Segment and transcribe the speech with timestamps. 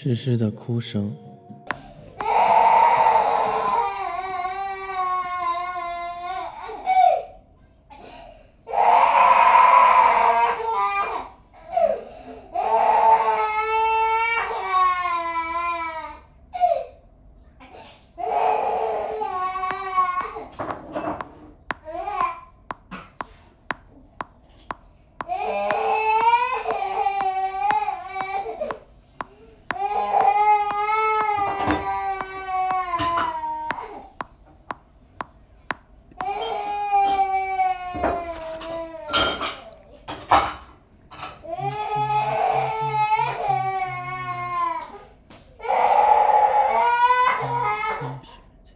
[0.00, 1.12] 湿湿的哭声。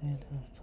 [0.03, 0.62] Fantastic.